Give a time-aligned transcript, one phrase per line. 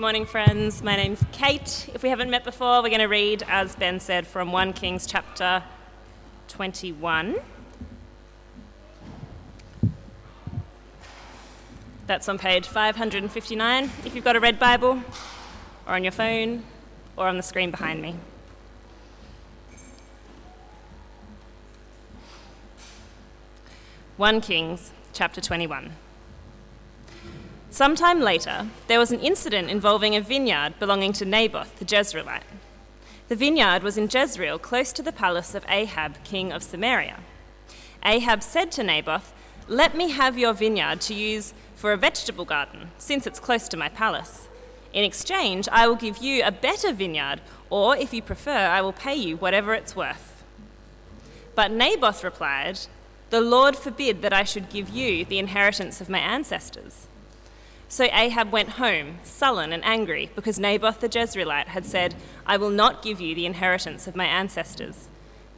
[0.00, 0.82] morning, friends.
[0.82, 1.90] My name's Kate.
[1.92, 5.06] If we haven't met before, we're going to read, as Ben said, from 1 Kings
[5.06, 5.62] chapter
[6.48, 7.36] 21.
[12.06, 15.02] That's on page 559 if you've got a red Bible,
[15.86, 16.62] or on your phone,
[17.18, 18.16] or on the screen behind me.
[24.16, 25.92] One Kings chapter 21.
[27.72, 32.42] Sometime later, there was an incident involving a vineyard belonging to Naboth the Jezreelite.
[33.28, 37.20] The vineyard was in Jezreel, close to the palace of Ahab, king of Samaria.
[38.04, 39.32] Ahab said to Naboth,
[39.68, 43.76] Let me have your vineyard to use for a vegetable garden, since it's close to
[43.76, 44.48] my palace.
[44.92, 48.92] In exchange, I will give you a better vineyard, or if you prefer, I will
[48.92, 50.42] pay you whatever it's worth.
[51.54, 52.80] But Naboth replied,
[53.30, 57.06] The Lord forbid that I should give you the inheritance of my ancestors.
[57.90, 62.14] So Ahab went home, sullen and angry, because Naboth the Jezreelite had said,
[62.46, 65.08] I will not give you the inheritance of my ancestors.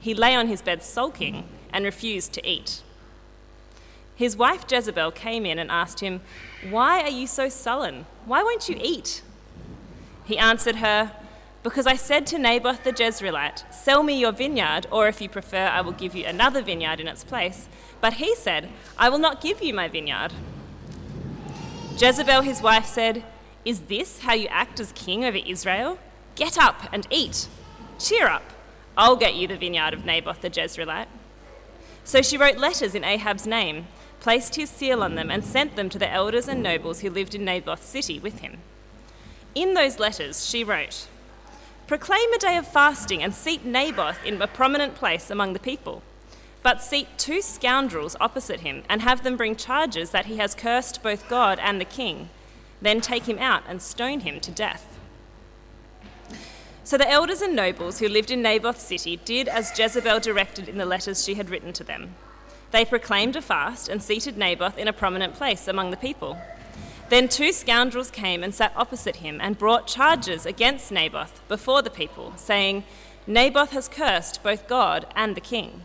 [0.01, 2.83] He lay on his bed sulking and refused to eat.
[4.15, 6.23] His wife Jezebel came in and asked him,
[6.71, 8.06] Why are you so sullen?
[8.25, 9.23] Why won't you eat?
[10.25, 11.12] He answered her,
[11.62, 15.67] Because I said to Naboth the Jezreelite, Sell me your vineyard, or if you prefer,
[15.67, 17.69] I will give you another vineyard in its place.
[18.01, 20.33] But he said, I will not give you my vineyard.
[21.97, 23.23] Jezebel, his wife, said,
[23.65, 25.99] Is this how you act as king over Israel?
[26.34, 27.49] Get up and eat.
[27.99, 28.43] Cheer up.
[28.97, 31.07] I'll get you the vineyard of Naboth the Jezreelite.
[32.05, 33.87] So she wrote letters in Ahab's name,
[34.21, 37.34] placed his seal on them, and sent them to the elders and nobles who lived
[37.34, 38.59] in Naboth's city with him.
[39.55, 41.06] In those letters, she wrote,
[41.87, 46.03] Proclaim a day of fasting and seat Naboth in a prominent place among the people
[46.63, 51.03] but seat two scoundrels opposite him and have them bring charges that he has cursed
[51.03, 52.29] both God and the king.
[52.81, 54.99] Then take him out and stone him to death.
[56.85, 60.78] So the elders and nobles who lived in Naboth's city did as Jezebel directed in
[60.78, 62.15] the letters she had written to them.
[62.72, 66.39] They proclaimed a fast and seated Naboth in a prominent place among the people.
[67.09, 71.91] Then two scoundrels came and sat opposite him and brought charges against Naboth before the
[71.91, 72.84] people, saying,
[73.27, 75.83] Naboth has cursed both God and the king.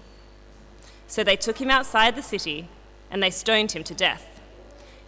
[1.07, 2.67] So they took him outside the city
[3.09, 4.41] and they stoned him to death.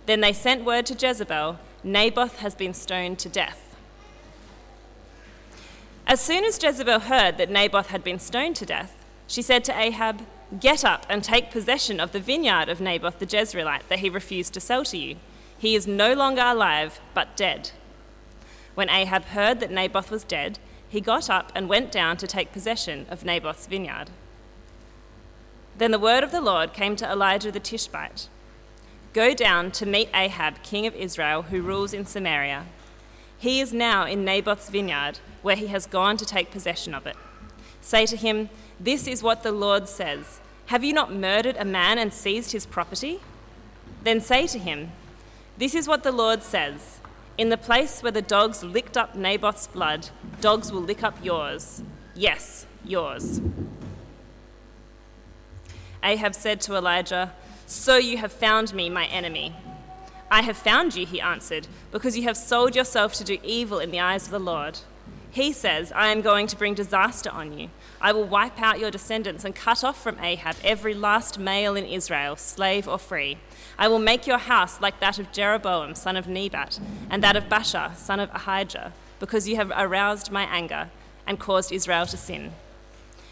[0.06, 3.76] Then they sent word to Jezebel Naboth has been stoned to death.
[6.06, 9.80] As soon as Jezebel heard that Naboth had been stoned to death, she said to
[9.80, 10.26] Ahab,
[10.60, 14.54] Get up and take possession of the vineyard of Naboth the Jezreelite that he refused
[14.56, 15.18] to sell to you.
[15.58, 17.72] He is no longer alive, but dead.
[18.74, 20.58] When Ahab heard that Naboth was dead,
[20.90, 24.10] he got up and went down to take possession of Naboth's vineyard.
[25.80, 28.28] Then the word of the Lord came to Elijah the Tishbite
[29.14, 32.66] Go down to meet Ahab, king of Israel, who rules in Samaria.
[33.38, 37.16] He is now in Naboth's vineyard, where he has gone to take possession of it.
[37.80, 41.98] Say to him, This is what the Lord says Have you not murdered a man
[41.98, 43.22] and seized his property?
[44.04, 44.92] Then say to him,
[45.58, 47.00] This is what the Lord says
[47.38, 50.10] In the place where the dogs licked up Naboth's blood,
[50.42, 51.82] dogs will lick up yours.
[52.16, 53.40] Yes, yours.
[56.04, 57.34] Ahab said to Elijah,
[57.66, 59.56] So you have found me, my enemy.
[60.32, 63.92] I have found you, he answered, because you have sold yourself to do evil in
[63.92, 64.80] the eyes of the Lord.
[65.32, 67.70] He says, I am going to bring disaster on you.
[68.02, 71.86] I will wipe out your descendants and cut off from Ahab every last male in
[71.86, 73.38] Israel, slave or free.
[73.78, 76.80] I will make your house like that of Jeroboam, son of Nebat,
[77.10, 80.90] and that of Baasha, son of Ahijah, because you have aroused my anger
[81.28, 82.52] and caused Israel to sin.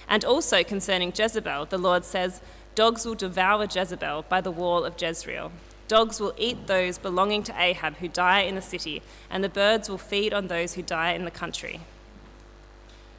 [0.08, 2.42] And also concerning Jezebel, the Lord says,
[2.76, 5.52] Dogs will devour Jezebel by the wall of Jezreel.
[5.88, 9.90] Dogs will eat those belonging to Ahab who die in the city, and the birds
[9.90, 11.80] will feed on those who die in the country.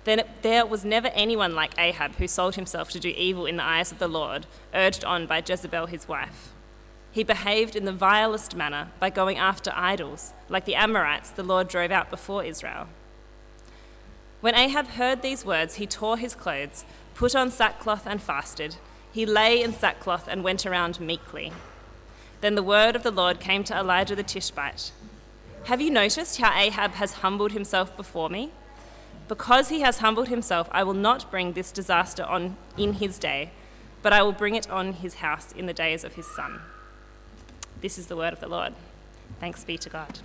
[0.05, 3.65] Then there was never anyone like Ahab who sold himself to do evil in the
[3.65, 6.53] eyes of the Lord, urged on by Jezebel his wife.
[7.11, 11.69] He behaved in the vilest manner by going after idols, like the Amorites the Lord
[11.69, 12.87] drove out before Israel.
[14.41, 18.77] When Ahab heard these words, he tore his clothes, put on sackcloth, and fasted.
[19.11, 21.53] He lay in sackcloth and went around meekly.
[22.41, 24.93] Then the word of the Lord came to Elijah the Tishbite
[25.65, 28.53] Have you noticed how Ahab has humbled himself before me?
[29.27, 33.51] Because he has humbled himself, I will not bring this disaster on in his day,
[34.03, 36.61] but I will bring it on his house in the days of his son.
[37.81, 38.73] This is the word of the Lord.
[39.41, 40.21] Thanks be to God.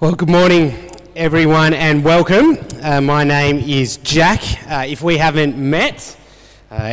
[0.00, 0.74] Well, good morning,
[1.14, 2.56] everyone, and welcome.
[2.82, 4.40] Uh, my name is Jack.
[4.66, 6.16] Uh, if we haven't met,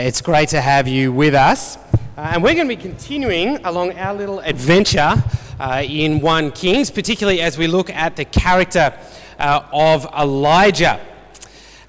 [0.05, 1.77] it's great to have you with us.
[2.15, 5.15] Uh, and we're going to be continuing along our little adventure
[5.59, 8.95] uh, in 1 Kings, particularly as we look at the character
[9.39, 10.99] uh, of Elijah.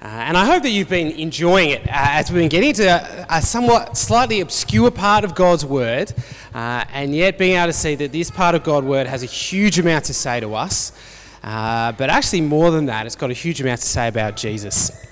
[0.01, 3.41] and I hope that you've been enjoying it as we've been getting to a, a,
[3.41, 6.11] somewhat slightly obscure part of God's Word,
[6.53, 9.77] and yet being able to see that this part of God's Word has a huge
[9.77, 10.93] amount to say to us.
[11.43, 15.05] Uh, but actually, more than that, it's got a huge amount to say about Jesus.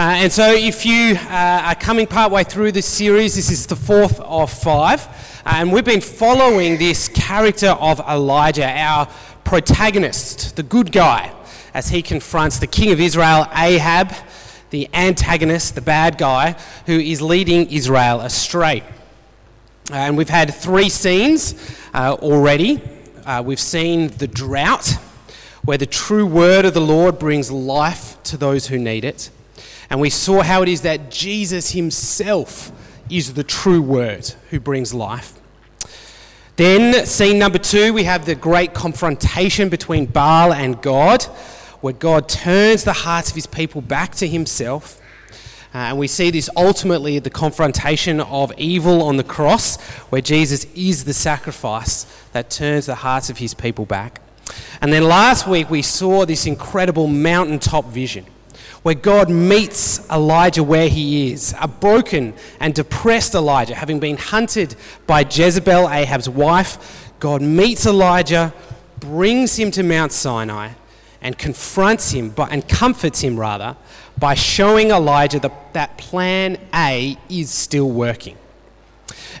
[0.00, 3.76] Uh, and so, if you uh, are coming partway through this series, this is the
[3.76, 5.06] fourth of five.
[5.44, 9.06] Uh, and we've been following this character of Elijah, our
[9.44, 11.30] protagonist, the good guy,
[11.74, 14.14] as he confronts the king of Israel, Ahab,
[14.70, 16.56] the antagonist, the bad guy,
[16.86, 18.80] who is leading Israel astray.
[19.90, 22.80] Uh, and we've had three scenes uh, already.
[23.44, 24.96] we've seen the drought
[25.62, 29.28] where the true word of the Lord brings life to those who need it.
[29.90, 32.70] And we saw how it is that Jesus himself
[33.10, 35.34] is the true word who brings life.
[36.54, 41.24] Then, scene number two, we have the great confrontation between Baal and God,
[41.80, 45.00] where God turns the hearts of his people back to himself.
[45.72, 50.66] Uh, and we see this ultimately the confrontation of evil on the cross, where Jesus
[50.74, 54.20] is the sacrifice that turns the hearts of his people back.
[54.80, 58.26] And then last week we saw this incredible mountaintop vision
[58.82, 64.74] where God meets Elijah where he is, a broken and depressed Elijah, having been hunted
[65.06, 67.12] by Jezebel, Ahab's wife.
[67.20, 68.54] God meets Elijah,
[68.98, 70.70] brings him to Mount Sinai,
[71.20, 73.76] and confronts him, and comforts him rather,
[74.18, 78.36] by showing Elijah that, that plan A is still working.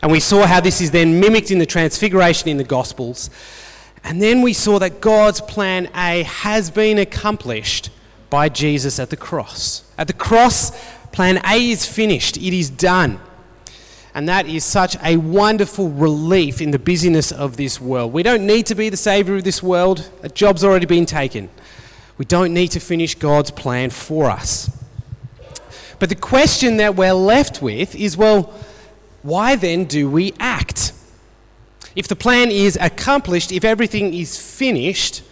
[0.02, 3.30] And we saw how this is then mimicked in the Transfiguration in the Gospels
[4.04, 7.90] and then we saw that God's plan A has been accomplished
[8.30, 9.84] by Jesus at the cross.
[9.98, 10.72] At the cross,
[11.12, 13.20] plan A is finished, it is done.
[14.14, 18.12] And that is such a wonderful relief in the busyness of this world.
[18.12, 21.48] We don't need to be the Savior of this world, a job's already been taken.
[22.18, 24.70] We don't need to finish God's plan for us.
[25.98, 28.52] But the question that we're left with is well,
[29.22, 30.92] why then do we act?
[31.94, 35.22] If the plan is accomplished, if everything is finished,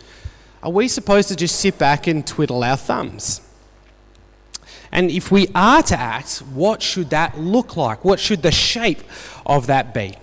[0.63, 3.41] are we supposed to just sit back and twiddle our thumbs?
[4.91, 8.05] And if we are to act, what should that look like?
[8.05, 9.03] What should the shape
[9.45, 10.15] of that be?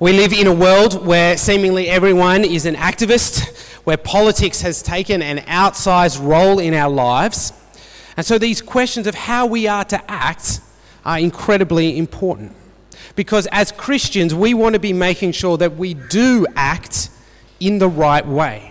[0.00, 5.22] We live in a world where seemingly everyone is an activist, where politics has taken
[5.22, 7.52] an outsized role in our lives.
[8.16, 10.60] And so these questions of how we are to act
[11.04, 12.52] are incredibly important
[13.18, 17.10] because as Christians, we want to be making sure that we do act
[17.58, 18.67] in the right way.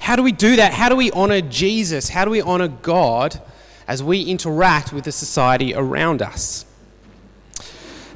[0.00, 0.72] How do we do that?
[0.72, 2.08] How do we honor Jesus?
[2.08, 3.40] How do we honor God
[3.86, 6.64] as we interact with the society around us?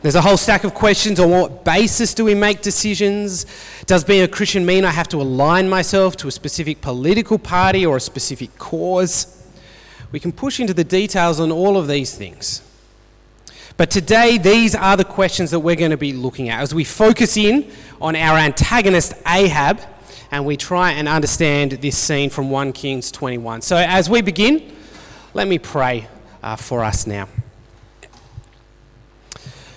[0.02, 3.46] There's a whole stack of questions on what basis do we make decisions?
[3.86, 7.86] Does being a Christian mean I have to align myself to a specific political party
[7.86, 9.43] or a specific cause?
[10.10, 12.62] We can push into the details on all of these things.
[13.76, 16.84] But today, these are the questions that we're going to be looking at as we
[16.84, 19.81] focus in on our antagonist Ahab
[20.34, 23.60] and we try and understand this scene from 1 Kings 21.
[23.62, 24.74] So, as we begin,
[25.32, 26.08] let me pray
[26.43, 27.29] uh, for us now.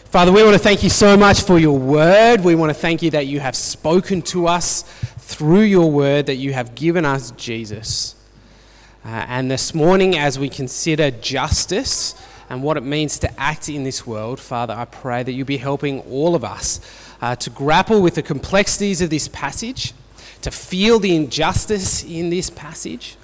[0.05, 2.43] Father, we want to thank you so much for your word.
[2.43, 4.81] We want to thank you that you have spoken to us
[5.19, 8.15] through your word, that you have given us Jesus.
[9.05, 12.15] Uh, and this morning, as we consider justice,
[12.49, 15.57] and what it means to act in this world, Father, I pray that you be
[15.57, 16.79] helping all of us
[17.21, 19.93] uh, to grapple with the complexities of this passage,
[20.41, 23.15] to feel the injustice in this passage,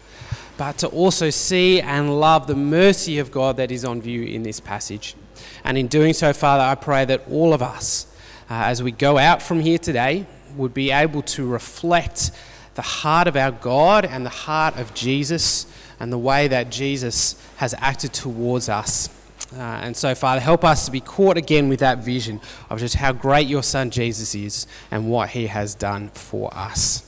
[0.57, 4.43] but to also see and love the mercy of God that is on view in
[4.43, 5.15] this passage.
[5.63, 8.07] And in doing so, Father, I pray that all of us,
[8.49, 12.31] uh, as we go out from here today, would be able to reflect
[12.75, 15.65] the heart of our God and the heart of Jesus
[15.99, 19.09] and the way that Jesus has acted towards us.
[19.55, 22.95] Uh, and so, Father, help us to be caught again with that vision of just
[22.95, 27.03] how great your Son Jesus is and what he has done for us.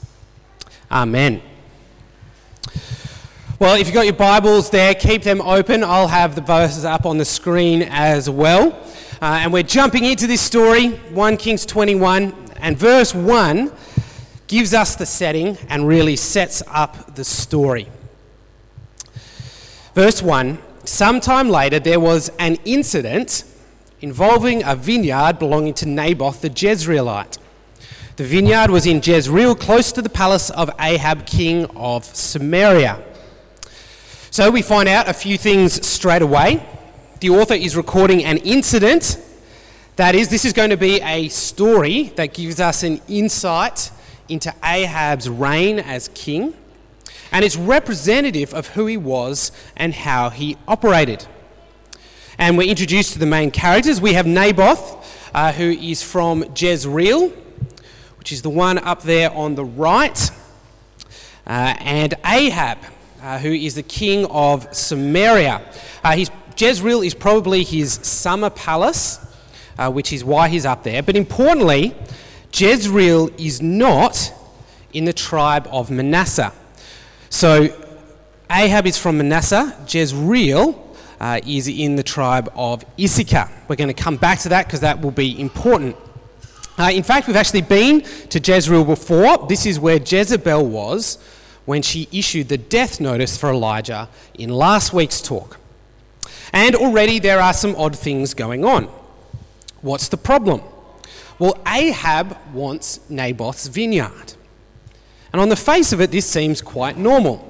[0.92, 1.42] Amen.
[3.58, 5.84] Well, if you've got your Bibles there, keep them open.
[5.84, 8.74] I'll have the verses up on the screen as well.
[9.22, 13.72] Uh, and we're jumping into this story, 1 Kings 21, and verse 1
[14.48, 17.88] gives us the setting and really sets up the story.
[19.96, 23.44] Verse 1 Sometime later, there was an incident
[24.02, 27.40] involving a vineyard belonging to Naboth the Jezreelite.
[28.18, 33.04] The vineyard was in Jezreel, close to the palace of Ahab, king of Samaria.
[34.30, 36.64] So we find out a few things straight away.
[37.20, 39.18] The author is recording an incident.
[39.96, 43.92] That is, this is going to be a story that gives us an insight
[44.30, 46.54] into Ahab's reign as king,
[47.36, 51.28] and it's representative of who he was and how he operated.
[52.38, 54.00] And we're introduced to the main characters.
[54.00, 57.32] We have Naboth, uh, who is from Jezreel
[58.26, 60.32] which is the one up there on the right,
[61.46, 62.80] uh, and Ahab,
[63.22, 65.62] uh, who is the king of Samaria.
[66.04, 69.20] Uh, his, Jezreel is probably his summer palace,
[69.78, 71.04] uh, which is why he's up there.
[71.04, 71.94] But importantly,
[72.52, 74.34] Jezreel is not
[74.92, 76.52] in the tribe of Manasseh.
[77.36, 77.68] So
[78.50, 83.52] Ahab is from Manasseh, Jezreel uh, is in the tribe of Issachar.
[83.68, 85.98] We're going to come back to that because that will be important.
[86.78, 89.48] Uh, in fact, we've actually been to Jezreel before.
[89.50, 91.18] This is where Jezebel was
[91.66, 95.60] when she issued the death notice for Elijah in last week's talk.
[96.54, 98.86] And already there are some odd things going on.
[99.82, 100.62] What's the problem?
[101.38, 104.35] Well, Ahab wants Naboth's vineyard.
[105.36, 107.46] And on the face of it, this seems quite normal.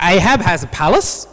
[0.00, 1.28] Ahab has a palace,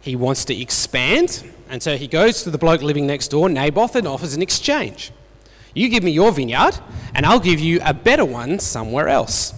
[0.00, 3.96] he wants to expand, and so he goes to the bloke living next door, Naboth,
[3.96, 5.10] and offers an exchange.
[5.74, 6.78] You give me your vineyard,
[7.12, 9.52] and I'll give you a better one somewhere else.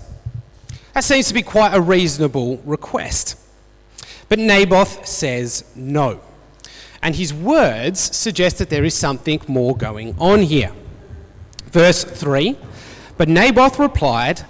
[0.94, 3.38] That seems to be quite a reasonable request.
[4.30, 6.22] But Naboth says no.
[7.02, 10.72] And his words suggest that there is something more going on here.
[11.66, 12.56] Verse 3
[13.18, 14.46] But Naboth replied,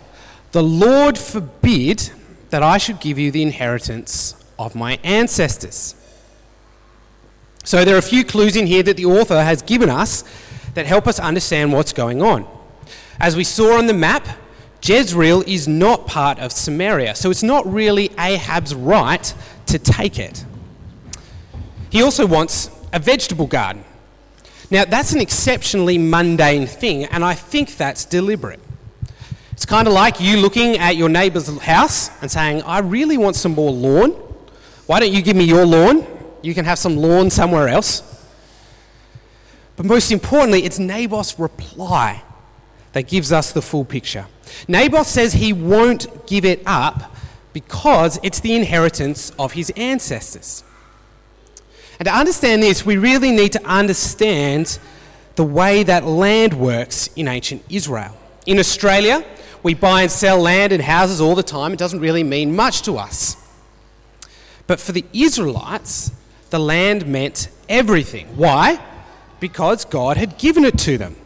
[0.54, 2.10] The Lord forbid
[2.50, 5.96] that I should give you the inheritance of my ancestors.
[7.64, 10.22] So there are a few clues in here that the author has given us
[10.74, 12.46] that help us understand what's going on.
[13.18, 14.28] As we saw on the map,
[14.80, 19.34] Jezreel is not part of Samaria, so it's not really Ahab's right
[19.66, 20.44] to take it.
[21.90, 23.82] He also wants a vegetable garden.
[24.70, 28.60] Now, that's an exceptionally mundane thing, and I think that's deliberate.
[29.54, 33.36] It's kind of like you looking at your neighbour's house and saying, I really want
[33.36, 34.10] some more lawn.
[34.86, 36.04] Why don't you give me your lawn?
[36.42, 38.02] You can have some lawn somewhere else.
[39.76, 42.22] But most importantly, it's Naboth's reply
[42.92, 44.26] that gives us the full picture.
[44.66, 47.14] Naboth says he won't give it up
[47.52, 50.64] because it's the inheritance of his ancestors.
[52.00, 54.80] And to understand this, we really need to understand
[55.36, 58.16] the way that land works in ancient Israel.
[58.46, 59.24] In Australia,
[59.64, 61.72] we buy and sell land and houses all the time.
[61.72, 63.36] It doesn't really mean much to us.
[64.68, 66.12] But for the Israelites,
[66.50, 68.28] the land meant everything.
[68.36, 68.78] Why?
[69.44, 71.16] because God had given it to them.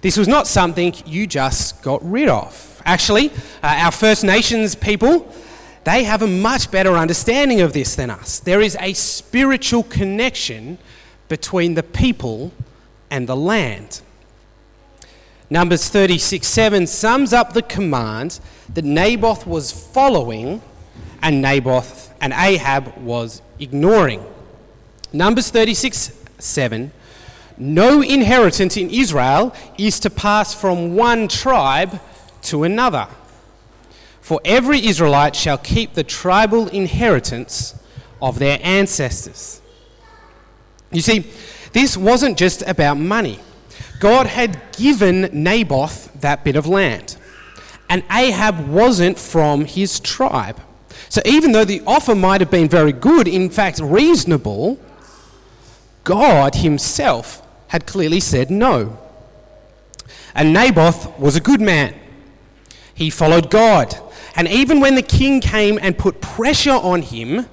[0.00, 2.80] This was not something you just got rid of.
[2.84, 5.34] Actually, uh, our First Nations people,
[5.82, 8.38] they have a much better understanding of this than us.
[8.38, 10.78] There is a spiritual connection
[11.26, 12.52] between the people
[13.10, 14.00] and the land.
[15.48, 18.40] Numbers 36 7 sums up the command
[18.74, 20.60] that Naboth was following
[21.22, 24.24] and Naboth and Ahab was ignoring.
[25.12, 26.92] Numbers 36 7
[27.58, 32.00] no inheritance in Israel is to pass from one tribe
[32.42, 33.08] to another.
[34.20, 37.74] For every Israelite shall keep the tribal inheritance
[38.20, 39.60] of their ancestors.
[40.90, 41.30] You see,
[41.72, 43.38] this wasn't just about money.
[43.98, 47.16] God had given Naboth that bit of land,
[47.88, 50.60] and Ahab wasn't from his tribe.
[51.08, 54.78] So even though the offer might have been very good, in fact reasonable,
[56.04, 58.98] God himself had clearly said no.
[60.34, 61.94] And Naboth was a good man.
[62.94, 63.96] He followed God.
[64.36, 67.46] And even when the king came and put pressure on him,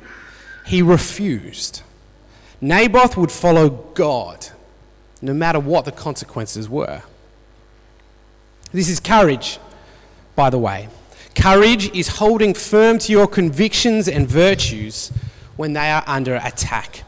[0.65, 1.81] he refused.
[2.59, 4.47] Naboth would follow God,
[5.23, 7.01] no matter what the consequences were.
[8.73, 9.57] This is courage,
[10.35, 10.89] by the way.
[11.33, 15.13] Courage is holding firm to your convictions and virtues
[15.55, 17.05] when they are under attack.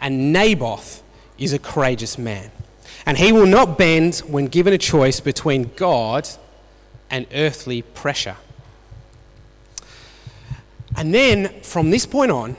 [0.00, 1.02] And Naboth
[1.36, 2.50] is a courageous man.
[3.04, 6.26] And he will not bend when given a choice between God
[7.10, 8.36] and earthly pressure.
[10.96, 12.56] And then from this point on,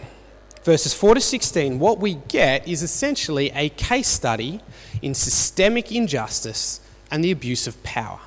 [0.63, 4.61] verses 4 to 16, what we get is essentially a case study
[5.01, 6.79] in systemic injustice
[7.11, 8.19] and the abuse of power.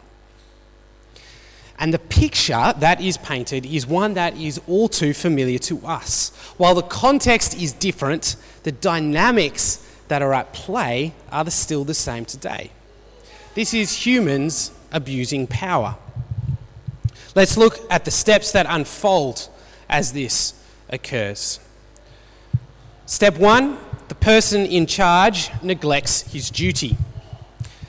[1.79, 6.31] And the picture that is painted is one that is all too familiar to us.
[6.57, 12.25] While the context is different, the dynamics that are at play are still the same
[12.25, 12.71] today.
[13.55, 15.97] This is humans abusing power.
[17.35, 19.49] Let's look at the steps that unfold
[19.89, 20.55] as this
[20.89, 21.59] occurs.
[23.07, 23.79] Step one
[24.13, 26.99] the person in charge neglects his duty.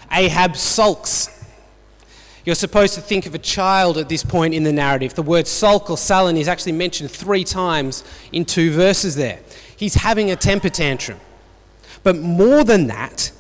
[0.10, 1.27] Ahab sulks.
[2.46, 5.15] You're supposed to think of a child at this point in the narrative.
[5.15, 9.42] The word sulk or sullen is actually mentioned three times in two verses there.
[9.75, 11.20] He's having a temper tantrum.
[12.03, 13.34] But more than that,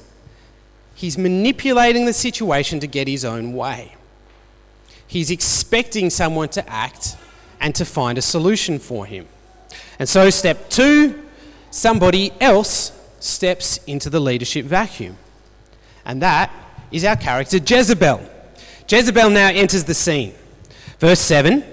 [0.93, 3.95] he's manipulating the situation to get his own way.
[5.07, 7.15] He's expecting someone to act
[7.61, 9.25] and to find a solution for him.
[9.99, 11.22] And so, step two
[11.73, 15.17] somebody else steps into the leadership vacuum.
[16.05, 16.51] And that
[16.91, 18.21] is our character Jezebel.
[18.87, 20.35] Jezebel now enters the scene.
[20.99, 21.63] Verse 7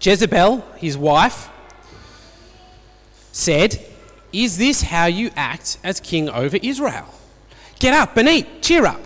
[0.00, 1.48] Jezebel, his wife,
[3.32, 3.78] said,
[4.32, 7.06] Is this how you act as king over Israel?
[7.78, 9.00] Get up and eat, cheer up.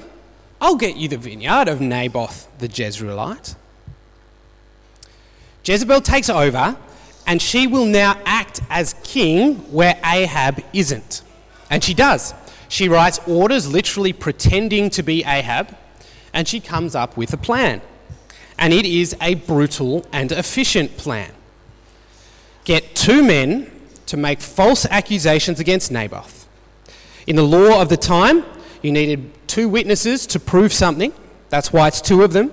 [0.60, 3.56] I'll get you the vineyard of Naboth the Jezreelite.
[5.64, 6.76] Jezebel takes over,
[7.30, 11.22] and she will now act as king where Ahab isn't.
[11.70, 12.34] And she does.
[12.68, 15.76] She writes orders, literally pretending to be Ahab,
[16.34, 17.82] and she comes up with a plan.
[18.58, 21.30] And it is a brutal and efficient plan.
[22.64, 23.70] Get two men
[24.06, 26.48] to make false accusations against Naboth.
[27.28, 28.44] In the law of the time,
[28.82, 31.12] you needed two witnesses to prove something.
[31.48, 32.50] That's why it's two of them.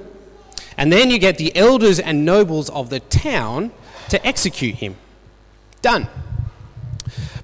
[0.77, 3.71] And then you get the elders and nobles of the town
[4.09, 4.95] to execute him.
[5.81, 6.07] Done.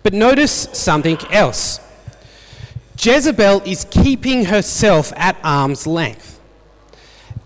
[0.02, 1.80] But notice something else.
[3.00, 6.40] Jezebel is keeping herself at arm's length.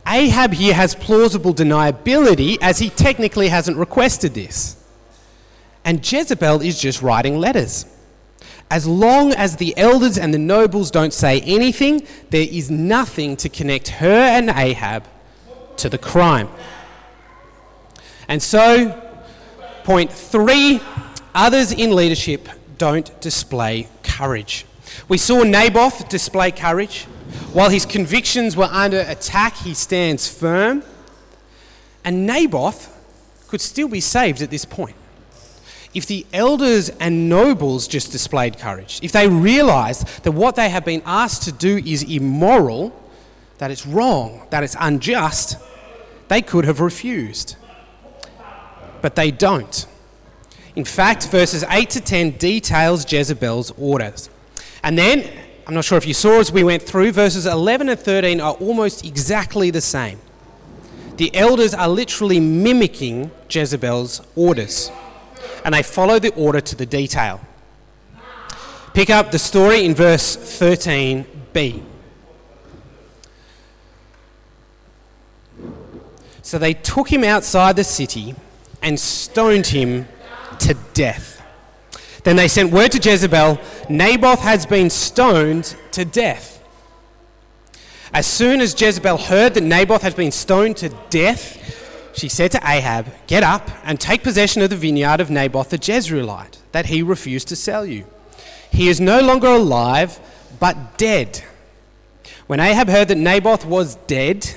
[0.08, 4.82] Ahab here has plausible deniability as he technically hasn't requested this.
[5.84, 7.86] And Jezebel is just writing letters.
[8.70, 13.50] As long as the elders and the nobles don't say anything, there is nothing to
[13.50, 15.06] connect her and Ahab
[15.78, 16.50] to the crime.
[18.28, 19.07] And so,
[19.88, 20.82] point three
[21.34, 24.66] others in leadership don't display courage.
[25.08, 27.06] We saw Naboth display courage.
[27.54, 30.84] While his convictions were under attack, he stands firm.
[32.04, 32.94] And Naboth
[33.48, 34.98] could still be saved at this point.
[35.94, 40.84] If the elders and nobles just displayed courage, if they realized that what they have
[40.84, 42.92] been asked to do is immoral,
[43.60, 45.56] that it's wrong, that it's unjust,
[46.28, 47.56] they could have refused.
[49.02, 49.86] But they don't.
[50.76, 54.30] In fact, verses 8 to 10 details Jezebel's orders.
[54.84, 55.28] And then,
[55.66, 58.54] I'm not sure if you saw as we went through, verses 11 and 13 are
[58.54, 60.20] almost exactly the same.
[61.18, 64.92] The elders are literally mimicking Jezebel's orders,
[65.66, 67.42] and they follow the order to the detail.
[68.94, 71.84] Pick up the story in verse 13b.
[76.44, 78.36] So they took him outside the city
[78.82, 80.08] and stoned him
[80.60, 81.42] to death.
[82.24, 83.60] Then they sent word to Jezebel
[83.90, 86.62] Naboth has been stoned to death.
[88.14, 92.60] As soon as Jezebel heard that Naboth had been stoned to death, she said to
[92.64, 97.02] Ahab, Get up and take possession of the vineyard of Naboth the Jezreelite that he
[97.02, 98.06] refused to sell you.
[98.72, 100.20] He is no longer alive,
[100.60, 101.44] but dead.
[102.48, 104.56] When Ahab heard that Naboth was dead,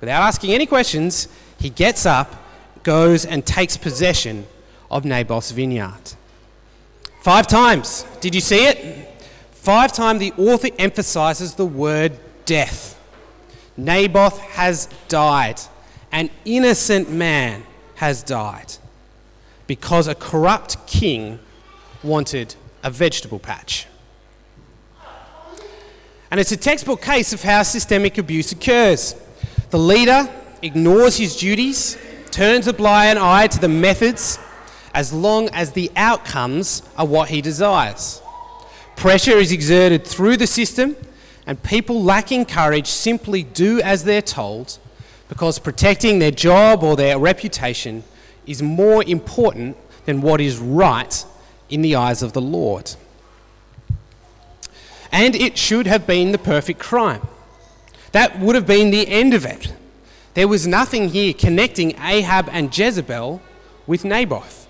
[0.00, 1.28] Without asking any questions,
[1.58, 2.34] he gets up,
[2.86, 4.46] goes, and takes possession
[4.92, 6.14] of Naboth's vineyard.
[7.20, 8.06] Five times.
[8.20, 9.26] Did you see it?
[9.50, 12.12] Five times the author emphasizes the word
[12.44, 12.96] death.
[13.76, 15.60] Naboth has died.
[16.12, 17.64] An innocent man
[17.96, 18.74] has died
[19.66, 21.40] because a corrupt king
[22.04, 23.88] wanted a vegetable patch.
[26.30, 29.16] And it's a textbook case of how systemic abuse occurs.
[29.70, 30.30] The leader
[30.62, 31.98] ignores his duties,
[32.30, 34.38] turns a blind eye to the methods,
[34.94, 38.22] as long as the outcomes are what he desires.
[38.96, 40.96] Pressure is exerted through the system,
[41.46, 44.78] and people lacking courage simply do as they're told
[45.28, 48.04] because protecting their job or their reputation
[48.46, 51.24] is more important than what is right
[51.68, 52.94] in the eyes of the Lord.
[55.10, 57.26] And it should have been the perfect crime.
[58.12, 59.72] That would have been the end of it.
[60.36, 63.40] There was nothing here connecting Ahab and Jezebel
[63.86, 64.68] with Naboth.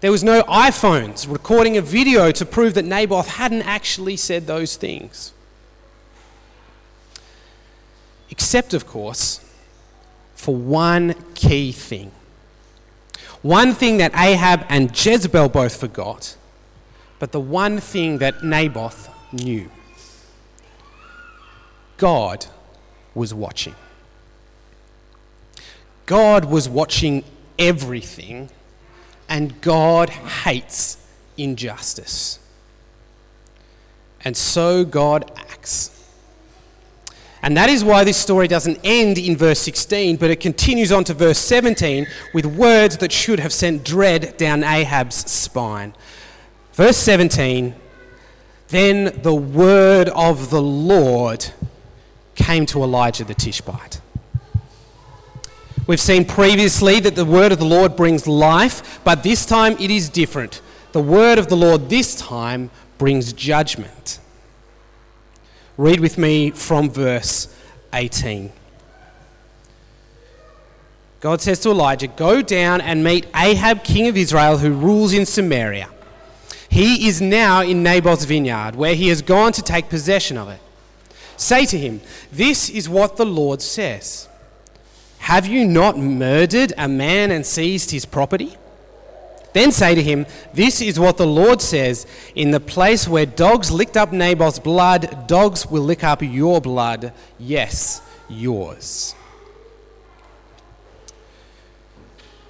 [0.00, 4.74] There was no iPhones recording a video to prove that Naboth hadn't actually said those
[4.74, 5.32] things.
[8.30, 9.48] Except, of course,
[10.34, 12.10] for one key thing.
[13.42, 16.36] One thing that Ahab and Jezebel both forgot,
[17.20, 19.70] but the one thing that Naboth knew
[21.96, 22.46] God
[23.14, 23.76] was watching.
[26.06, 27.24] God was watching
[27.58, 28.48] everything,
[29.28, 30.98] and God hates
[31.36, 32.38] injustice.
[34.24, 35.92] And so God acts.
[37.42, 41.04] And that is why this story doesn't end in verse 16, but it continues on
[41.04, 45.94] to verse 17 with words that should have sent dread down Ahab's spine.
[46.72, 47.74] Verse 17
[48.68, 51.46] Then the word of the Lord
[52.34, 54.00] came to Elijah the Tishbite.
[55.86, 59.90] We've seen previously that the word of the Lord brings life, but this time it
[59.90, 60.60] is different.
[60.90, 64.18] The word of the Lord this time brings judgment.
[65.76, 67.54] Read with me from verse
[67.92, 68.50] 18.
[71.20, 75.24] God says to Elijah, Go down and meet Ahab, king of Israel, who rules in
[75.24, 75.88] Samaria.
[76.68, 80.60] He is now in Naboth's vineyard, where he has gone to take possession of it.
[81.36, 82.00] Say to him,
[82.32, 84.28] This is what the Lord says
[85.26, 88.56] Have you not murdered a man and seized his property?
[89.54, 93.72] Then say to him, This is what the Lord says In the place where dogs
[93.72, 97.12] licked up Naboth's blood, dogs will lick up your blood.
[97.40, 99.16] Yes, yours.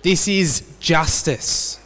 [0.02, 1.80] This is justice.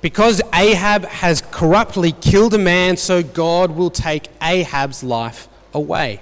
[0.00, 6.20] Because Ahab has corruptly killed a man, so God will take Ahab's life away.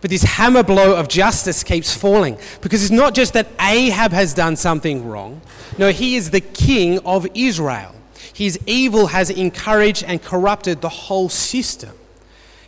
[0.00, 4.32] But this hammer blow of justice keeps falling because it's not just that Ahab has
[4.32, 5.42] done something wrong.
[5.76, 7.94] No, he is the king of Israel.
[8.32, 11.90] His evil has encouraged and corrupted the whole system.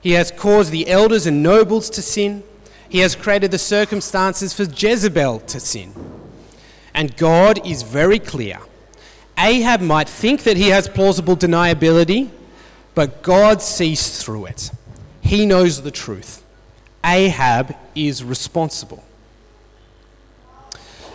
[0.03, 2.43] He has caused the elders and nobles to sin.
[2.89, 5.95] He has created the circumstances for Jezebel to sin.
[6.93, 8.59] And God is very clear.
[9.39, 12.29] Ahab might think that he has plausible deniability,
[12.95, 14.71] but God sees through it.
[15.23, 16.42] He knows the truth.
[17.05, 19.03] Ahab is responsible.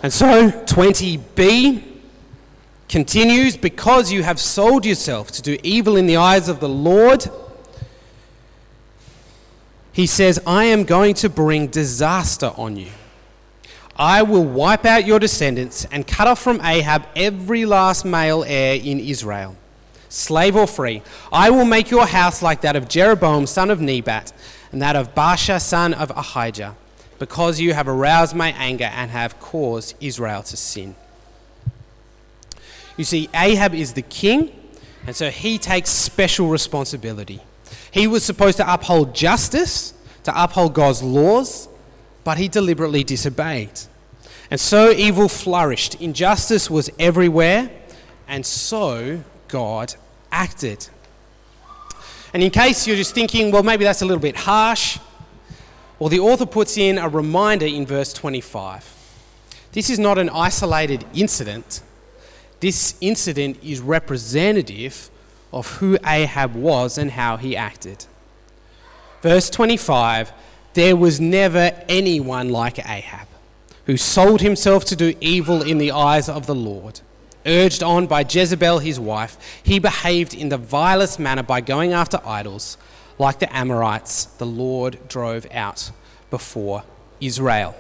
[0.04, 1.84] And so 20b
[2.88, 7.28] continues because you have sold yourself to do evil in the eyes of the Lord.
[9.92, 12.90] He says, I am going to bring disaster on you.
[13.96, 18.76] I will wipe out your descendants and cut off from Ahab every last male heir
[18.76, 19.56] in Israel,
[20.08, 21.02] slave or free.
[21.32, 24.32] I will make your house like that of Jeroboam, son of Nebat
[24.72, 26.76] and that of Baasha son of Ahijah,
[27.20, 30.96] because you have aroused my anger and have caused Israel to sin.
[32.96, 34.52] You see, Ahab is the king,
[35.06, 37.42] and so he takes special responsibility.
[37.92, 41.70] He was supposed to uphold justice, to uphold God's laws,
[42.24, 43.72] but he deliberately disobeyed.
[44.50, 45.96] And so evil flourished.
[46.02, 47.70] Injustice was everywhere,
[48.28, 49.96] and so God
[50.32, 50.90] acted.
[52.34, 55.00] And in case you're just thinking, well, maybe that's a little bit harsh,
[56.00, 58.94] well, the author puts in a reminder in verse 25.
[59.72, 61.82] This is not an isolated incident.
[62.60, 65.10] This incident is representative
[65.52, 68.06] of who Ahab was and how he acted.
[69.22, 70.32] Verse 25
[70.74, 73.28] There was never anyone like Ahab
[73.86, 77.00] who sold himself to do evil in the eyes of the Lord.
[77.46, 82.20] Urged on by Jezebel, his wife, he behaved in the vilest manner by going after
[82.26, 82.78] idols,
[83.18, 85.92] like the Amorites the Lord drove out
[86.30, 86.84] before
[87.22, 87.76] Israel.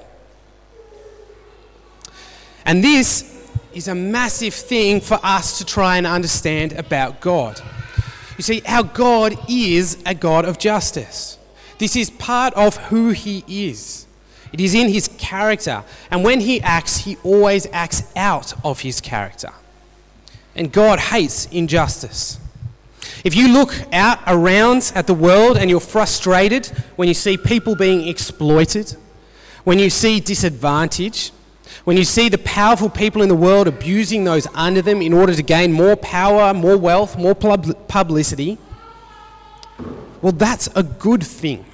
[2.66, 3.34] And this
[3.74, 7.62] is a massive thing for us to try and understand about God.
[8.38, 11.38] You see, our God is a God of justice.
[11.78, 14.07] This is part of who He is.
[14.54, 15.84] It is in his character.
[16.12, 19.52] And when he acts, he always acts out of his character.
[20.56, 22.40] And God hates injustice.
[23.24, 27.76] If you look out around at the world and you're frustrated when you see people
[27.76, 28.96] being exploited,
[29.64, 31.32] when you see disadvantage,
[31.84, 35.34] when you see the powerful people in the world abusing those under them in order
[35.34, 38.58] to gain more power, more wealth, more publicity,
[40.22, 41.66] well, that's a good thing.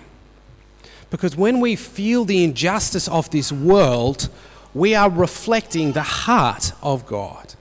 [1.13, 4.29] Because when we feel the injustice of this world,
[4.73, 7.53] we are reflecting the heart of God.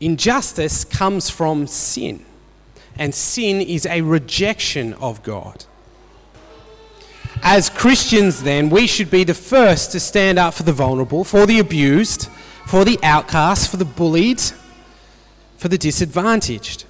[0.00, 2.24] Injustice comes from sin,
[2.98, 5.66] and sin is a rejection of God.
[7.44, 11.46] As Christians, then, we should be the first to stand up for the vulnerable, for
[11.46, 12.28] the abused,
[12.66, 14.42] for the outcast, for the bullied,
[15.58, 16.86] for the disadvantaged.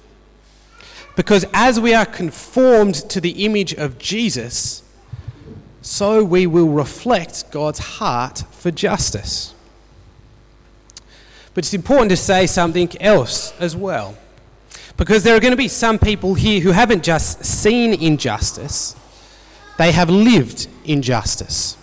[1.15, 4.81] Because as we are conformed to the image of Jesus,
[5.87, 9.53] so we will reflect God's heart for justice.
[11.53, 14.17] But it's important to say something else as well.
[14.97, 18.97] Because there are going to be some people here who haven't just seen injustice,
[19.77, 21.77] they have lived injustice.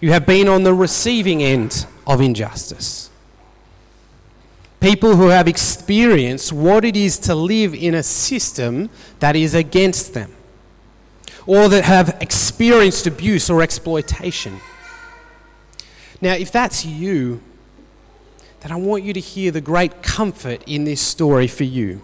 [0.00, 3.10] You have been on the receiving end of injustice.
[4.78, 10.12] People who have experienced what it is to live in a system that is against
[10.12, 10.32] them,
[11.48, 14.60] or that have experienced abuse or exploitation.
[16.20, 17.40] Now, if that's you,
[18.60, 22.02] then I want you to hear the great comfort in this story for you.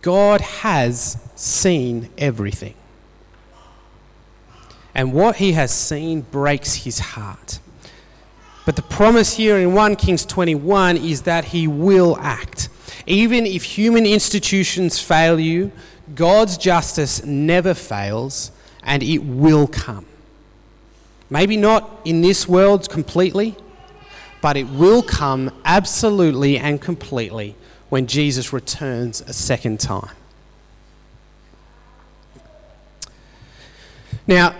[0.00, 2.74] God has seen everything.
[4.94, 7.58] And what he has seen breaks his heart.
[8.64, 12.68] But the promise here in 1 Kings 21 is that he will act.
[13.08, 15.72] Even if human institutions fail you,
[16.14, 18.50] God's justice never fails
[18.82, 20.06] and it will come.
[21.30, 23.56] Maybe not in this world completely,
[24.40, 27.54] but it will come absolutely and completely
[27.88, 30.14] when Jesus returns a second time.
[34.26, 34.54] Now,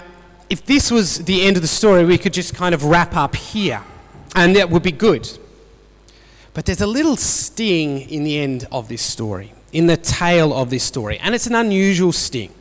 [0.49, 3.35] if this was the end of the story, we could just kind of wrap up
[3.35, 3.83] here,
[4.35, 5.29] and that would be good.
[6.55, 10.71] But there's a little sting in the end of this story, in the tail of
[10.71, 12.53] this story, and it's an unusual sting.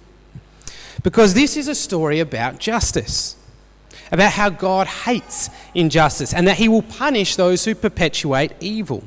[1.04, 3.36] Because this is a story about justice,
[4.12, 9.04] about how God hates injustice, and that He will punish those who perpetuate evil.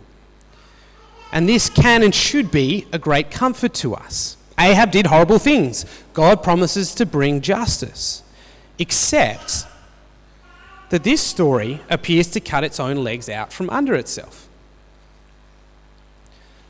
[1.32, 4.36] And this can and should be a great comfort to us.
[4.58, 5.84] Ahab did horrible things.
[6.12, 8.22] God promises to bring justice.
[8.78, 9.66] Except
[10.90, 14.48] that this story appears to cut its own legs out from under itself.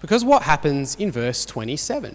[0.04, 2.14] Because what happens in verse 27?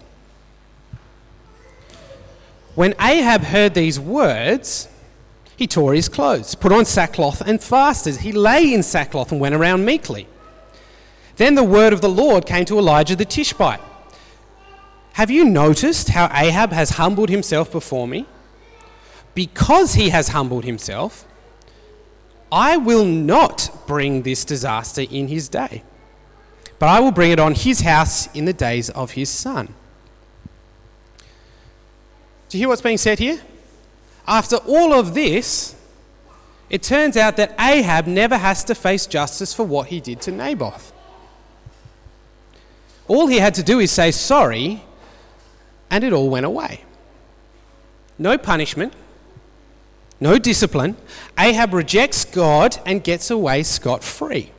[2.76, 4.88] When Ahab heard these words,
[5.56, 8.18] he tore his clothes, put on sackcloth, and fasted.
[8.18, 10.28] He lay in sackcloth and went around meekly.
[11.34, 13.80] Then the word of the Lord came to Elijah the Tishbite
[15.14, 18.24] Have you noticed how Ahab has humbled himself before me?
[19.34, 21.26] Because he has humbled himself,
[22.52, 25.82] I will not bring this disaster in his day,
[26.80, 29.74] but I will bring it on his house in the days of his son.
[32.48, 33.38] Do you hear what's being said here?
[34.26, 35.76] After all of this,
[36.70, 40.32] it turns out that Ahab never has to face justice for what he did to
[40.32, 40.92] Naboth.
[43.06, 44.82] All he had to do is say sorry,
[45.90, 46.84] and it all went away.
[48.18, 48.94] No punishment,
[50.18, 50.96] no discipline.
[51.38, 54.52] Ahab rejects God and gets away scot free.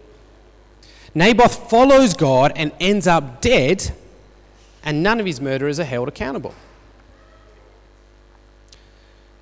[1.13, 3.91] Naboth follows God and ends up dead,
[4.83, 6.55] and none of his murderers are held accountable.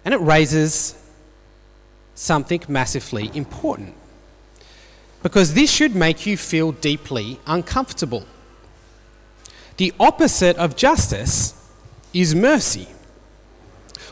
[0.03, 0.95] And it raises
[2.15, 3.93] something massively important.
[5.21, 8.25] Because this should make you feel deeply uncomfortable.
[9.77, 11.53] The opposite of justice
[12.13, 12.87] is mercy.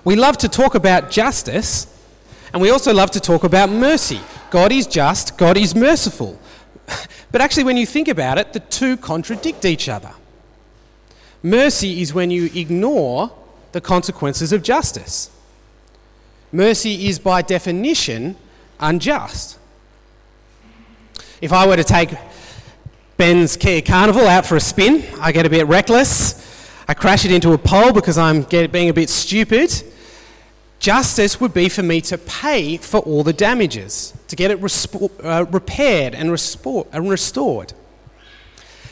[0.03, 1.87] We love to talk about justice,
[2.53, 4.21] and we also love to talk about mercy.
[4.51, 6.39] God is just, God is merciful.
[7.29, 10.13] But actually, when you think about it, the two contradict each other.
[11.43, 13.31] Mercy is when you ignore
[13.73, 15.29] the consequences of justice.
[16.51, 18.37] Mercy is, by definition,
[18.79, 19.59] unjust.
[21.41, 22.11] If I were to take
[23.17, 26.71] Ben's Kia Carnival out for a spin, I get a bit reckless.
[26.87, 29.83] I crash it into a pole because I'm being a bit stupid.
[30.79, 35.11] Justice would be for me to pay for all the damages, to get it respo-
[35.23, 37.73] uh, repaired and, respo- and restored.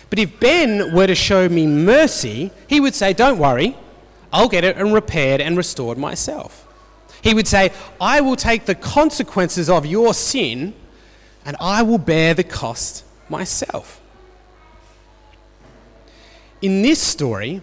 [0.10, 3.78] But if Ben were to show me mercy, he would say, Don't worry,
[4.32, 6.68] I'll get it and repaired and restored myself.
[7.22, 10.74] He would say, I will take the consequences of your sin
[11.46, 14.02] and I will bear the cost myself.
[16.62, 17.62] In this story,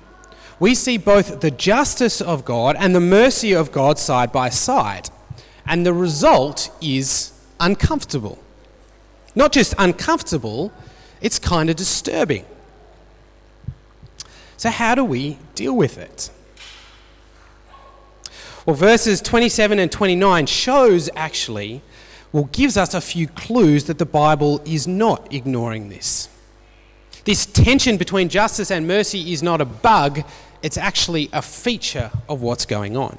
[0.62, 5.10] we see both the justice of God and the mercy of God side by side.
[5.66, 8.38] And the result is uncomfortable.
[9.34, 10.72] Not just uncomfortable,
[11.20, 12.44] it's kind of disturbing.
[14.56, 16.30] So, how do we deal with it?
[18.64, 21.82] Well, verses 27 and 29 shows actually,
[22.30, 26.28] well, gives us a few clues that the Bible is not ignoring this.
[27.24, 30.22] This tension between justice and mercy is not a bug,
[30.62, 33.18] it's actually a feature of what's going on.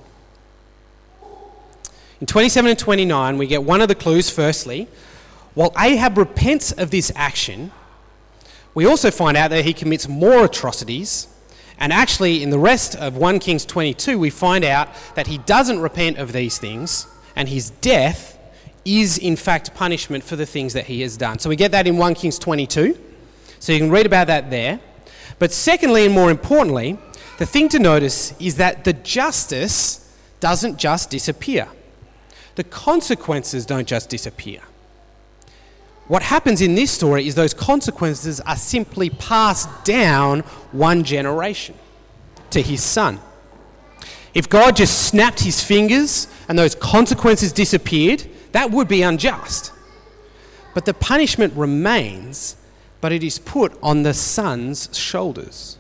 [2.22, 4.88] In 27 and 29, we get one of the clues firstly.
[5.56, 7.72] While Ahab repents of this action,
[8.74, 11.28] we also find out that he commits more atrocities.
[11.80, 15.80] And actually, in the rest of 1 Kings 22, we find out that he doesn't
[15.80, 18.40] repent of these things, and his death
[18.86, 21.40] is, in fact, punishment for the things that he has done.
[21.40, 22.98] So we get that in 1 Kings 22.
[23.60, 24.80] So you can read about that there.
[25.40, 26.98] But secondly, and more importantly,
[27.44, 31.68] the thing to notice is that the justice doesn't just disappear.
[32.56, 34.62] the consequences don't just disappear.
[36.08, 40.40] What happens in this story is those consequences are simply passed down
[40.72, 41.76] one generation
[42.52, 43.20] to his son.
[44.34, 49.74] If God just snapped his fingers and those consequences disappeared, that would be unjust.
[50.74, 52.56] But the punishment remains,
[53.02, 55.78] but it is put on the son's shoulders.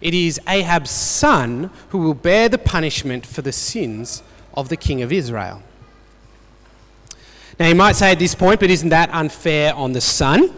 [0.00, 4.22] It is Ahab's son who will bear the punishment for the sins
[4.54, 5.62] of the king of Israel.
[7.58, 10.54] Now, you might say at this point, but isn't that unfair on the son?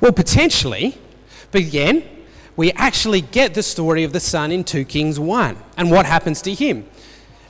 [0.00, 0.98] Well, potentially.
[1.52, 2.04] But again,
[2.56, 6.42] we actually get the story of the son in 2 Kings 1 and what happens
[6.42, 6.86] to him.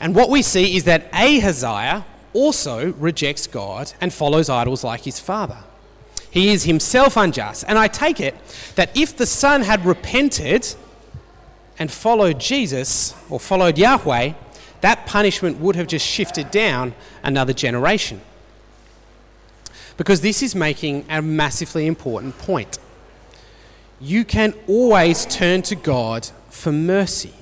[0.01, 5.19] And what we see is that Ahaziah also rejects God and follows idols like his
[5.19, 5.59] father.
[6.31, 7.65] He is himself unjust.
[7.67, 8.37] And I take it
[8.77, 10.75] that if the son had repented
[11.81, 14.35] and followed Jesus or followed Yahweh,
[14.83, 18.21] that punishment would have just shifted down another generation.
[19.97, 22.79] Because this is making a massively important point.
[23.99, 27.35] You can always turn to God for mercy.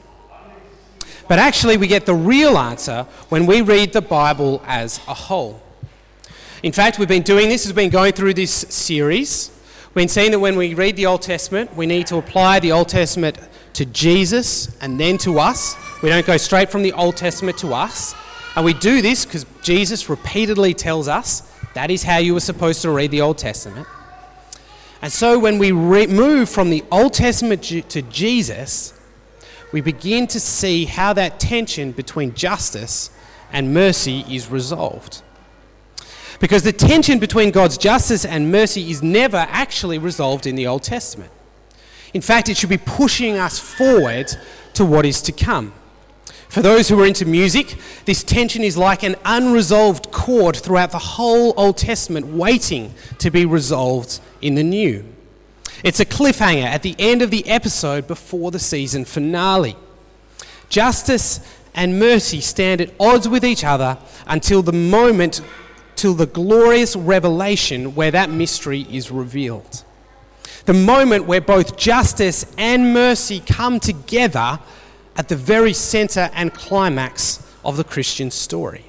[1.28, 5.60] But actually, we get the real answer when we read the Bible as a whole.
[6.62, 9.50] In fact, we've been doing this, we've been going through this series.
[9.88, 12.72] We've been saying that when we read the Old Testament, we need to apply the
[12.72, 13.38] Old Testament
[13.78, 15.76] to Jesus and then to us.
[16.02, 18.12] We don't go straight from the Old Testament to us.
[18.56, 22.82] And we do this because Jesus repeatedly tells us that is how you were supposed
[22.82, 23.86] to read the Old Testament.
[25.00, 28.98] And so when we re- move from the Old Testament to Jesus,
[29.70, 33.10] we begin to see how that tension between justice
[33.52, 35.22] and mercy is resolved.
[36.40, 40.82] Because the tension between God's justice and mercy is never actually resolved in the Old
[40.82, 41.30] Testament.
[42.14, 44.34] In fact, it should be pushing us forward
[44.74, 45.72] to what is to come.
[46.48, 50.98] For those who are into music, this tension is like an unresolved chord throughout the
[50.98, 55.04] whole Old Testament, waiting to be resolved in the New.
[55.84, 59.76] It's a cliffhanger at the end of the episode before the season finale.
[60.70, 61.40] Justice
[61.74, 65.42] and mercy stand at odds with each other until the moment
[65.96, 69.84] till the glorious revelation where that mystery is revealed.
[70.68, 74.58] The moment where both justice and mercy come together
[75.16, 78.84] at the very center and climax of the Christian story.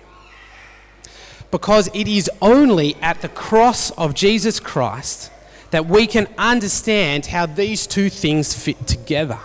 [1.51, 5.31] Because it is only at the cross of Jesus Christ
[5.71, 9.39] that we can understand how these two things fit together.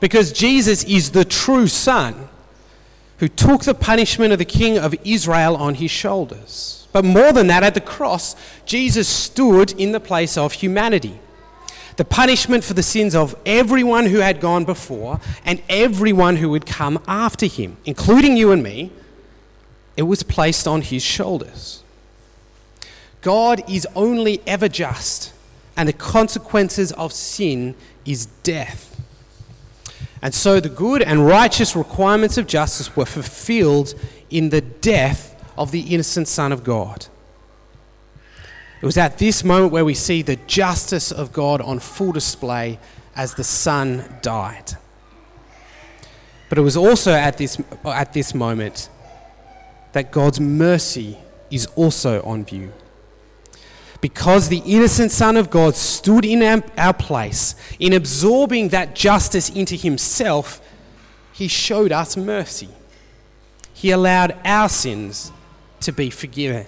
[0.00, 2.28] Because Jesus is the true Son
[3.22, 6.88] who took the punishment of the king of Israel on his shoulders.
[6.90, 8.34] But more than that, at the cross,
[8.66, 11.20] Jesus stood in the place of humanity.
[11.98, 16.66] The punishment for the sins of everyone who had gone before and everyone who would
[16.66, 18.90] come after him, including you and me,
[19.96, 21.84] it was placed on his shoulders.
[23.20, 25.32] God is only ever just,
[25.76, 28.91] and the consequences of sin is death.
[30.22, 33.94] And so the good and righteous requirements of justice were fulfilled
[34.30, 37.06] in the death of the innocent Son of God.
[38.80, 42.78] It was at this moment where we see the justice of God on full display
[43.16, 44.72] as the Son died.
[46.48, 48.88] But it was also at this, at this moment
[49.92, 51.18] that God's mercy
[51.50, 52.72] is also on view
[54.02, 56.42] because the innocent Son of God stood in
[56.76, 60.60] our, place, in absorbing that justice into himself,
[61.32, 62.68] he showed us mercy.
[63.72, 65.30] He allowed our sins
[65.80, 66.66] to be forgiven.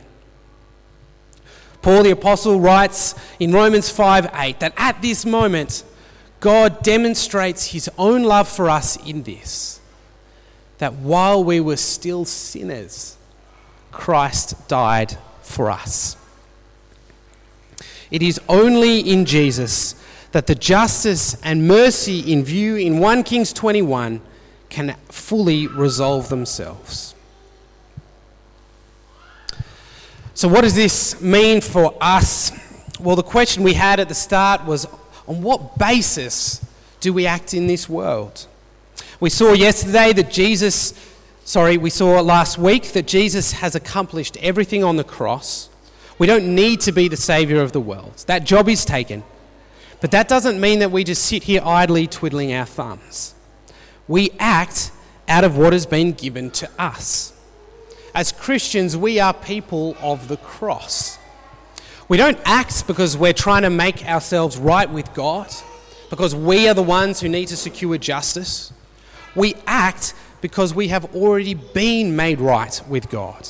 [1.83, 5.83] Paul the Apostle writes in Romans 5 8 that at this moment,
[6.38, 9.81] God demonstrates his own love for us in this
[10.79, 13.16] that while we were still sinners,
[13.91, 16.16] Christ died for us.
[18.11, 19.94] It is only in Jesus
[20.32, 24.20] that the justice and mercy in view in 1 Kings 21
[24.68, 27.14] can fully resolve themselves.
[30.34, 32.50] So, what does this mean for us?
[32.98, 34.86] Well, the question we had at the start was
[35.28, 36.64] on what basis
[36.98, 38.46] do we act in this world?
[39.20, 40.92] We saw yesterday that Jesus,
[41.44, 45.68] sorry, we saw last week that Jesus has accomplished everything on the cross.
[46.18, 48.24] We don't need to be the savior of the world.
[48.26, 49.24] That job is taken.
[50.00, 53.34] But that doesn't mean that we just sit here idly twiddling our thumbs.
[54.06, 54.92] We act
[55.28, 57.32] out of what has been given to us.
[58.14, 61.18] As Christians, we are people of the cross.
[62.08, 65.50] We don't act because we're trying to make ourselves right with God,
[66.10, 68.72] because we are the ones who need to secure justice.
[69.34, 73.48] We act because we have already been made right with God.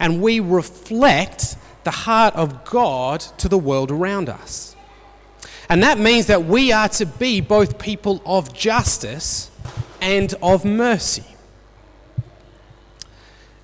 [0.00, 4.74] And we reflect the heart of God to the world around us.
[5.68, 9.50] And that means that we are to be both people of justice
[10.00, 11.24] and of mercy.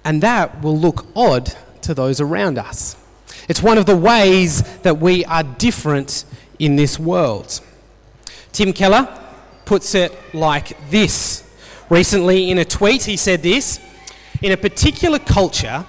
[0.04, 2.96] And that will look odd to those around us.
[3.48, 6.24] It's one of the ways that we are different
[6.58, 7.60] in this world.
[8.52, 9.08] Tim Keller
[9.64, 11.42] puts it like this.
[11.90, 13.80] Recently, in a tweet, he said this
[14.42, 15.84] In a particular culture,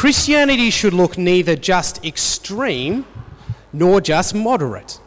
[0.00, 3.04] Christianity should look neither just extreme
[3.70, 4.98] nor just moderate.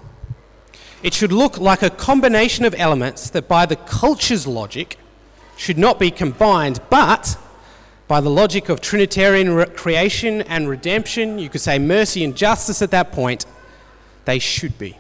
[1.02, 5.00] It should look like a combination of elements that, by the culture's logic,
[5.58, 7.40] should not be combined, but
[8.08, 12.84] by the logic of Trinitarian re- creation and redemption, you could say mercy and justice
[12.84, 13.48] at that point,
[14.26, 14.96] they should be.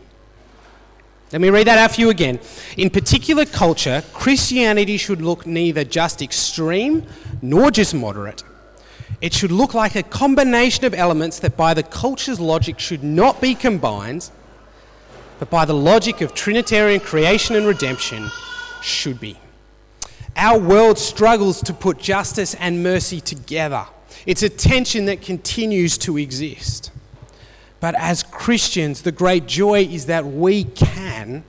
[1.31, 2.39] Let me read that out for you again.
[2.77, 7.05] In particular culture, Christianity should look neither just extreme
[7.43, 8.43] nor just moderate.
[9.23, 13.39] It should look like a combination of elements that, by the culture's logic, should not
[13.39, 14.29] be combined,
[15.39, 18.29] but by the logic of Trinitarian creation and redemption,
[18.81, 19.37] should be.
[20.35, 23.85] Our world struggles to put justice and mercy together.
[24.25, 26.91] It's a tension that continues to exist.
[27.79, 31.45] But as Christians, the great joy is that we can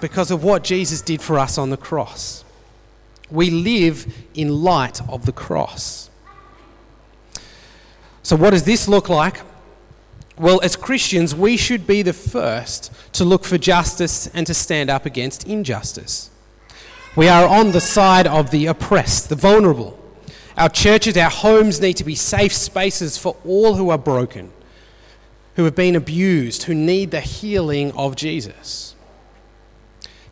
[0.00, 2.46] because of what Jesus did for us on the cross.
[3.30, 6.07] We live in light of the cross.
[8.28, 9.40] So, what does this look like?
[10.36, 14.90] Well, as Christians, we should be the first to look for justice and to stand
[14.90, 16.28] up against injustice.
[17.16, 19.98] We are on the side of the oppressed, the vulnerable.
[20.58, 24.52] Our churches, our homes need to be safe spaces for all who are broken,
[25.56, 28.94] who have been abused, who need the healing of Jesus.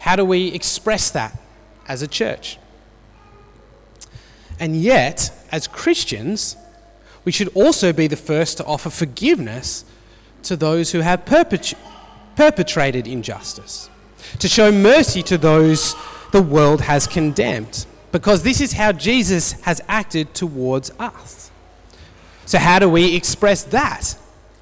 [0.01, 1.40] How do we express that
[1.88, 2.59] as a church?
[4.61, 6.57] And yet, as Christians,
[7.27, 9.85] we should also be the first to offer forgiveness
[10.45, 11.74] to those who have perpet-
[12.37, 13.91] perpetrated injustice,
[14.39, 15.97] to show mercy to those
[16.31, 17.85] the world has condemned.
[18.12, 21.51] Because this is how Jesus has acted towards us.
[22.47, 24.16] So, how do we express that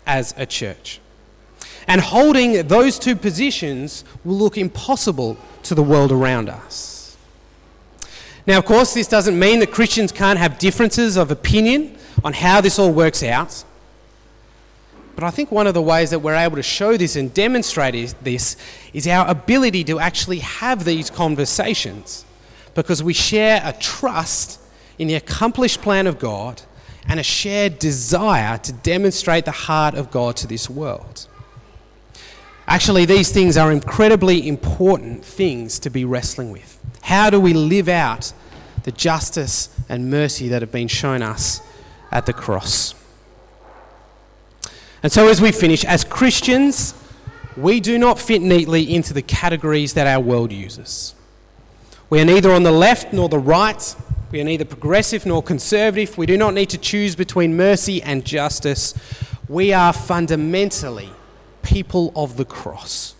[0.06, 1.00] as a church?
[1.86, 7.18] And holding those two positions will look impossible to the world around us.
[8.46, 12.60] Now, of course, this doesn't mean that Christians can't have differences of opinion on how
[12.60, 13.64] this all works out.
[15.14, 18.14] But I think one of the ways that we're able to show this and demonstrate
[18.22, 18.56] this
[18.92, 22.24] is our ability to actually have these conversations
[22.74, 24.60] because we share a trust
[24.98, 26.62] in the accomplished plan of God
[27.06, 31.28] and a shared desire to demonstrate the heart of God to this world.
[32.66, 36.80] Actually, these things are incredibly important things to be wrestling with.
[37.02, 38.32] How do we live out
[38.84, 41.60] the justice and mercy that have been shown us
[42.14, 42.94] at the cross?
[45.02, 46.94] And so, as we finish, as Christians,
[47.58, 51.14] we do not fit neatly into the categories that our world uses.
[52.08, 53.96] We are neither on the left nor the right.
[54.32, 56.16] We are neither progressive nor conservative.
[56.16, 58.94] We do not need to choose between mercy and justice.
[59.48, 61.10] We are fundamentally
[61.62, 63.14] people of the cross.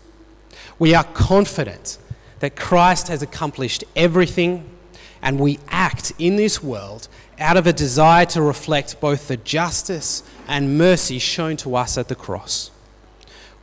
[0.77, 1.97] We are confident
[2.39, 4.69] that Christ has accomplished everything,
[5.21, 7.07] and we act in this world
[7.39, 12.07] out of a desire to reflect both the justice and mercy shown to us at
[12.07, 12.71] the cross.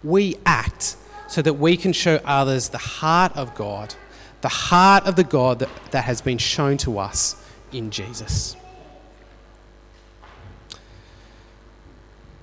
[0.05, 0.97] We act
[1.29, 3.95] so that we can show others the heart of God,
[4.43, 7.37] the heart of the God that, that has been shown to us
[7.73, 8.57] in Jesus.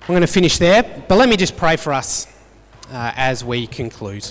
[0.02, 2.26] I'm going to finish there, but let me just pray for us
[2.90, 4.28] uh, as we conclude.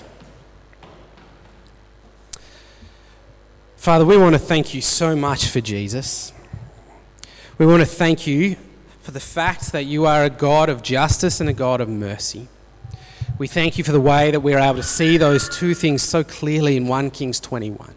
[3.77, 6.33] Father, we want to thank you so much for Jesus.
[7.59, 8.55] We want to thank you
[9.01, 12.47] for the fact that you are a God of justice and a God of mercy.
[13.37, 16.23] We thank you for the way that we're able to see those two things so
[16.23, 17.93] clearly in 1 Kings 21.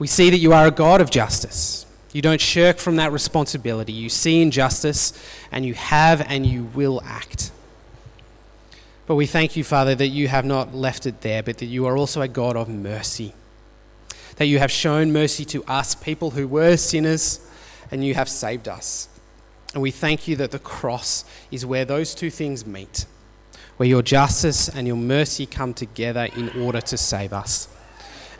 [0.00, 1.86] We see that you are a God of justice.
[2.12, 3.92] You don't shirk from that responsibility.
[3.92, 5.12] You see injustice
[5.52, 7.52] and you have and you will act.
[9.06, 11.86] But we thank you, Father, that you have not left it there, but that you
[11.86, 13.34] are also a God of mercy.
[14.34, 17.38] That you have shown mercy to us, people who were sinners
[17.94, 19.08] and you have saved us.
[19.72, 23.06] And we thank you that the cross is where those two things meet,
[23.76, 27.68] where your justice and your mercy come together in order to save us.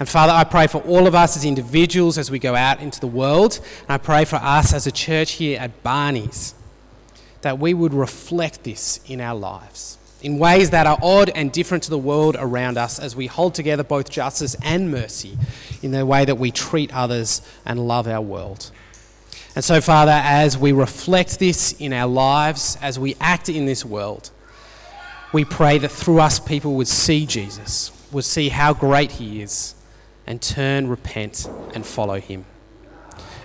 [0.00, 2.98] And Father, I pray for all of us as individuals as we go out into
[2.98, 6.57] the world, and I pray for us as a church here at Barney's,
[7.42, 11.84] that we would reflect this in our lives, in ways that are odd and different
[11.84, 15.38] to the world around us as we hold together both justice and mercy
[15.80, 18.72] in the way that we treat others and love our world.
[19.55, 23.84] And so, Father, as we reflect this in our lives, as we act in this
[23.84, 24.30] world,
[25.32, 29.74] we pray that through us people would see Jesus, would see how great he is,
[30.26, 32.44] and turn, repent, and follow him.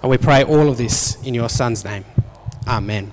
[0.01, 2.05] And we pray all of this in your Son's name.
[2.67, 3.11] Amen.